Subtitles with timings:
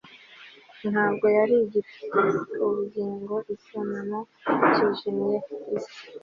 [0.91, 2.27] Ntabwo yari agifite
[2.63, 4.19] ubugingo icyunamo
[4.73, 5.35] cyijimye
[5.77, 5.99] isi